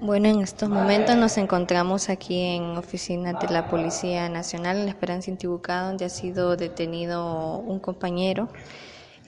Bueno, 0.00 0.28
en 0.28 0.40
estos 0.42 0.68
momentos 0.68 1.16
nos 1.16 1.38
encontramos 1.38 2.10
aquí 2.10 2.38
en 2.38 2.76
oficinas 2.76 3.40
de 3.40 3.48
la 3.48 3.66
Policía 3.66 4.28
Nacional 4.28 4.76
en 4.76 4.84
la 4.84 4.90
Esperanza 4.90 5.30
Intibucá, 5.30 5.86
donde 5.86 6.04
ha 6.04 6.10
sido 6.10 6.54
detenido 6.54 7.56
un 7.60 7.80
compañero, 7.80 8.50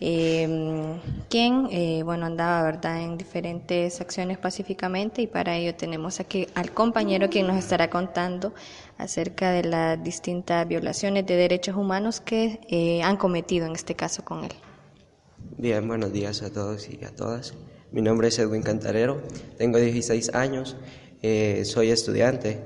eh, 0.00 1.00
quien, 1.30 1.68
eh, 1.70 2.02
bueno, 2.04 2.26
andaba, 2.26 2.62
¿verdad?, 2.64 3.02
en 3.02 3.16
diferentes 3.16 4.02
acciones 4.02 4.36
pacíficamente 4.36 5.22
y 5.22 5.26
para 5.26 5.56
ello 5.56 5.74
tenemos 5.74 6.20
aquí 6.20 6.46
al 6.54 6.70
compañero 6.72 7.30
quien 7.30 7.46
nos 7.46 7.56
estará 7.56 7.88
contando 7.88 8.52
acerca 8.98 9.50
de 9.52 9.64
las 9.64 10.04
distintas 10.04 10.68
violaciones 10.68 11.24
de 11.24 11.36
derechos 11.36 11.76
humanos 11.76 12.20
que 12.20 12.60
eh, 12.68 13.02
han 13.02 13.16
cometido 13.16 13.66
en 13.66 13.72
este 13.72 13.94
caso 13.94 14.22
con 14.22 14.44
él. 14.44 14.52
Bien, 15.56 15.88
buenos 15.88 16.12
días 16.12 16.42
a 16.42 16.52
todos 16.52 16.90
y 16.90 17.02
a 17.04 17.14
todas. 17.16 17.54
Mi 17.90 18.02
nombre 18.02 18.28
es 18.28 18.38
Edwin 18.38 18.60
Cantarero, 18.60 19.22
tengo 19.56 19.78
16 19.78 20.34
años, 20.34 20.76
eh, 21.22 21.62
soy 21.64 21.90
estudiante. 21.90 22.58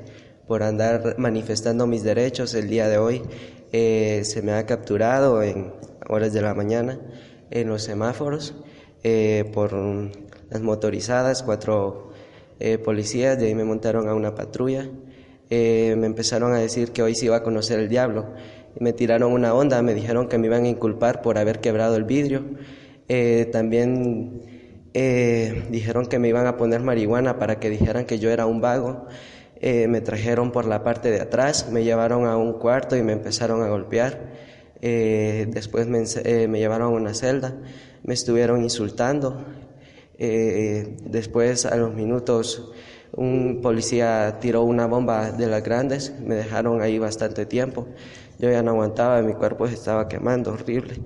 Por 0.48 0.64
andar 0.64 1.14
manifestando 1.16 1.86
mis 1.86 2.02
derechos 2.02 2.54
el 2.54 2.68
día 2.68 2.88
de 2.88 2.98
hoy, 2.98 3.22
eh, 3.70 4.22
se 4.24 4.42
me 4.42 4.50
ha 4.50 4.66
capturado 4.66 5.40
en 5.44 5.74
horas 6.08 6.32
de 6.32 6.42
la 6.42 6.54
mañana 6.54 6.98
en 7.52 7.68
los 7.68 7.84
semáforos 7.84 8.56
eh, 9.04 9.48
por 9.54 9.72
las 10.50 10.60
motorizadas, 10.60 11.44
cuatro 11.44 12.10
policías, 12.84 13.38
de 13.38 13.46
ahí 13.46 13.54
me 13.54 13.64
montaron 13.64 14.08
a 14.08 14.14
una 14.14 14.34
patrulla. 14.34 14.90
me 15.50 16.06
empezaron 16.06 16.52
a 16.52 16.58
decir 16.58 16.90
que 16.90 17.02
hoy 17.04 17.14
se 17.14 17.26
iba 17.26 17.36
a 17.36 17.42
conocer 17.44 17.78
el 17.78 17.88
diablo. 17.88 18.26
Me 18.80 18.92
tiraron 18.92 19.32
una 19.32 19.54
onda, 19.54 19.82
me 19.82 19.94
dijeron 19.94 20.28
que 20.28 20.38
me 20.38 20.48
iban 20.48 20.64
a 20.64 20.68
inculpar 20.68 21.22
por 21.22 21.38
haber 21.38 21.60
quebrado 21.60 21.94
el 21.94 22.04
vidrio. 22.04 22.42
también 23.52 24.51
eh, 24.94 25.66
dijeron 25.70 26.06
que 26.06 26.18
me 26.18 26.28
iban 26.28 26.46
a 26.46 26.56
poner 26.56 26.80
marihuana 26.80 27.38
para 27.38 27.58
que 27.58 27.70
dijeran 27.70 28.04
que 28.04 28.18
yo 28.18 28.30
era 28.30 28.46
un 28.46 28.60
vago. 28.60 29.06
Eh, 29.60 29.86
me 29.88 30.00
trajeron 30.00 30.50
por 30.50 30.66
la 30.66 30.82
parte 30.82 31.10
de 31.10 31.20
atrás, 31.20 31.70
me 31.70 31.84
llevaron 31.84 32.26
a 32.26 32.36
un 32.36 32.54
cuarto 32.58 32.96
y 32.96 33.02
me 33.02 33.12
empezaron 33.12 33.62
a 33.62 33.68
golpear. 33.68 34.32
Eh, 34.80 35.46
después 35.50 35.86
me, 35.86 36.04
me, 36.48 36.58
llevaron 36.58 36.88
a 36.88 36.96
una 36.96 37.14
celda, 37.14 37.54
me 38.02 38.14
estuvieron 38.14 38.62
insultando. 38.62 39.44
después, 40.18 41.66
a 41.66 41.76
los 41.76 41.94
minutos, 41.94 42.72
un 43.12 43.60
policía 43.62 44.38
tiró 44.40 44.62
una 44.62 44.86
bomba 44.86 45.32
de 45.32 45.46
las 45.46 45.62
grandes, 45.62 46.14
me 46.20 46.34
dejaron 46.34 46.80
ahí 46.80 46.98
bastante 46.98 47.46
tiempo. 47.46 47.86
Yo 48.38 48.50
ya 48.50 48.62
no 48.62 48.72
aguantaba, 48.72 49.22
mi 49.22 49.34
cuerpo 49.34 49.68
se 49.68 49.74
estaba 49.74 50.08
quemando 50.08 50.52
horrible. 50.52 50.96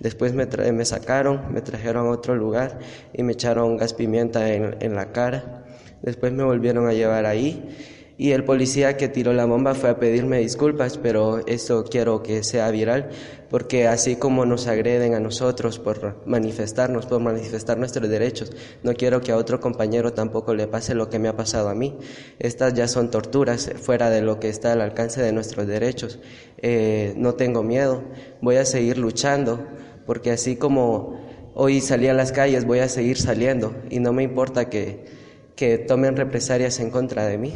Después 0.00 0.32
me, 0.32 0.46
me 0.46 0.84
sacaron, 0.84 1.52
me 1.52 1.60
trajeron 1.60 2.06
a 2.06 2.10
otro 2.10 2.36
lugar 2.36 2.78
y 3.12 3.22
me 3.22 3.32
echaron 3.32 3.76
gas 3.76 3.94
pimienta 3.94 4.52
en, 4.52 4.76
en 4.80 4.94
la 4.94 5.12
cara. 5.12 5.64
Después 6.02 6.32
me 6.32 6.44
volvieron 6.44 6.88
a 6.88 6.92
llevar 6.92 7.26
ahí 7.26 7.76
y 8.18 8.32
el 8.32 8.44
policía 8.44 8.96
que 8.96 9.08
tiró 9.08 9.32
la 9.34 9.44
bomba 9.44 9.74
fue 9.74 9.90
a 9.90 9.98
pedirme 9.98 10.38
disculpas, 10.38 10.96
pero 10.96 11.46
esto 11.46 11.84
quiero 11.84 12.22
que 12.22 12.42
sea 12.44 12.70
viral, 12.70 13.10
porque 13.50 13.86
así 13.86 14.16
como 14.16 14.46
nos 14.46 14.66
agreden 14.68 15.14
a 15.14 15.20
nosotros 15.20 15.78
por 15.78 16.22
manifestarnos, 16.26 17.04
por 17.04 17.20
manifestar 17.20 17.76
nuestros 17.76 18.08
derechos, 18.08 18.52
no 18.82 18.94
quiero 18.94 19.20
que 19.20 19.32
a 19.32 19.36
otro 19.36 19.60
compañero 19.60 20.14
tampoco 20.14 20.54
le 20.54 20.66
pase 20.66 20.94
lo 20.94 21.10
que 21.10 21.18
me 21.18 21.28
ha 21.28 21.36
pasado 21.36 21.68
a 21.68 21.74
mí. 21.74 21.94
Estas 22.38 22.72
ya 22.72 22.88
son 22.88 23.10
torturas 23.10 23.70
fuera 23.80 24.08
de 24.08 24.22
lo 24.22 24.40
que 24.40 24.48
está 24.48 24.72
al 24.72 24.80
alcance 24.80 25.20
de 25.20 25.32
nuestros 25.32 25.66
derechos. 25.66 26.18
Eh, 26.58 27.12
no 27.16 27.34
tengo 27.34 27.62
miedo, 27.62 28.02
voy 28.40 28.56
a 28.56 28.64
seguir 28.64 28.96
luchando, 28.96 29.66
porque 30.06 30.30
así 30.30 30.56
como 30.56 31.20
hoy 31.54 31.82
salí 31.82 32.08
a 32.08 32.14
las 32.14 32.32
calles, 32.32 32.64
voy 32.64 32.78
a 32.78 32.88
seguir 32.88 33.18
saliendo 33.18 33.74
y 33.90 34.00
no 34.00 34.14
me 34.14 34.22
importa 34.22 34.70
que, 34.70 35.25
que 35.56 35.78
tomen 35.78 36.16
represalias 36.16 36.78
en 36.80 36.90
contra 36.90 37.26
de 37.26 37.38
mí 37.38 37.52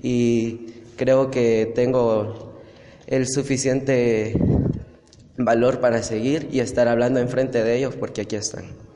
y 0.00 0.66
creo 0.96 1.30
que 1.30 1.72
tengo 1.74 2.60
el 3.06 3.26
suficiente 3.26 4.34
valor 5.38 5.80
para 5.80 6.02
seguir 6.02 6.48
y 6.52 6.60
estar 6.60 6.88
hablando 6.88 7.20
enfrente 7.20 7.64
de 7.64 7.76
ellos 7.76 7.96
porque 7.96 8.20
aquí 8.20 8.36
están. 8.36 8.87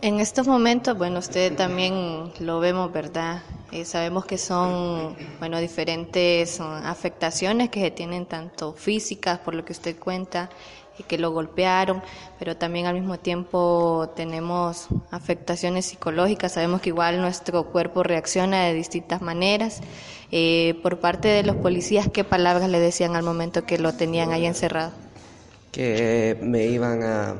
En 0.00 0.20
estos 0.20 0.46
momentos, 0.46 0.96
bueno, 0.96 1.18
usted 1.18 1.56
también 1.56 2.32
lo 2.38 2.60
vemos, 2.60 2.92
¿verdad? 2.92 3.42
Eh, 3.72 3.84
sabemos 3.84 4.24
que 4.26 4.38
son, 4.38 5.16
bueno, 5.40 5.58
diferentes 5.58 6.60
afectaciones 6.60 7.68
que 7.68 7.80
se 7.80 7.90
tienen 7.90 8.24
tanto 8.26 8.74
físicas, 8.74 9.40
por 9.40 9.54
lo 9.54 9.64
que 9.64 9.72
usted 9.72 9.98
cuenta, 9.98 10.50
que 11.08 11.18
lo 11.18 11.32
golpearon, 11.32 12.00
pero 12.38 12.56
también 12.56 12.86
al 12.86 12.94
mismo 12.94 13.18
tiempo 13.18 14.10
tenemos 14.14 14.86
afectaciones 15.10 15.86
psicológicas. 15.86 16.52
Sabemos 16.52 16.80
que 16.80 16.90
igual 16.90 17.20
nuestro 17.20 17.64
cuerpo 17.64 18.04
reacciona 18.04 18.66
de 18.66 18.74
distintas 18.74 19.20
maneras. 19.20 19.80
Eh, 20.30 20.78
por 20.80 21.00
parte 21.00 21.26
de 21.26 21.42
los 21.42 21.56
policías, 21.56 22.08
¿qué 22.12 22.22
palabras 22.22 22.68
le 22.68 22.78
decían 22.78 23.16
al 23.16 23.24
momento 23.24 23.64
que 23.64 23.78
lo 23.78 23.92
tenían 23.94 24.30
ahí 24.30 24.46
encerrado? 24.46 24.92
Que 25.72 26.36
me 26.40 26.66
iban 26.66 27.02
a 27.02 27.34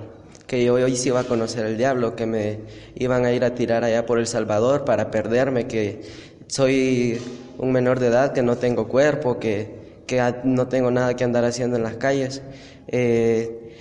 que 0.48 0.64
yo 0.64 0.74
hoy 0.74 0.96
sí 0.96 1.10
iba 1.10 1.20
a 1.20 1.24
conocer 1.24 1.66
el 1.66 1.76
diablo, 1.76 2.16
que 2.16 2.24
me 2.24 2.58
iban 2.96 3.26
a 3.26 3.32
ir 3.32 3.44
a 3.44 3.54
tirar 3.54 3.84
allá 3.84 4.06
por 4.06 4.18
El 4.18 4.26
Salvador 4.26 4.86
para 4.86 5.10
perderme, 5.10 5.66
que 5.66 6.00
soy 6.46 7.20
un 7.58 7.70
menor 7.70 8.00
de 8.00 8.06
edad, 8.06 8.32
que 8.32 8.42
no 8.42 8.56
tengo 8.56 8.88
cuerpo, 8.88 9.38
que, 9.38 9.68
que 10.06 10.22
no 10.44 10.66
tengo 10.66 10.90
nada 10.90 11.14
que 11.14 11.24
andar 11.24 11.44
haciendo 11.44 11.76
en 11.76 11.82
las 11.82 11.96
calles. 11.96 12.40
Eh, 12.88 13.74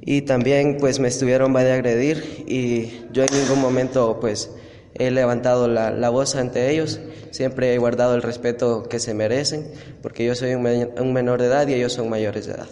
y 0.00 0.22
también 0.22 0.76
pues 0.78 1.00
me 1.00 1.08
estuvieron 1.08 1.54
va 1.54 1.64
de 1.64 1.72
agredir 1.72 2.44
y 2.46 3.04
yo 3.12 3.24
en 3.24 3.32
ningún 3.32 3.60
momento 3.60 4.18
pues 4.20 4.50
he 4.94 5.10
levantado 5.10 5.66
la, 5.66 5.90
la, 5.90 6.08
voz 6.10 6.36
ante 6.36 6.70
ellos, 6.70 7.00
siempre 7.30 7.74
he 7.74 7.78
guardado 7.78 8.14
el 8.14 8.22
respeto 8.22 8.84
que 8.84 9.00
se 9.00 9.14
merecen, 9.14 9.66
porque 10.02 10.24
yo 10.24 10.36
soy 10.36 10.54
un, 10.54 10.66
un 10.66 11.12
menor 11.12 11.40
de 11.40 11.48
edad 11.48 11.66
y 11.66 11.74
ellos 11.74 11.92
son 11.92 12.08
mayores 12.08 12.46
de 12.46 12.52
edad. 12.52 12.68